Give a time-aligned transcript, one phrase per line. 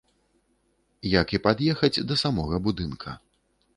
[1.21, 3.09] Як і пад'ехаць да самога будынка.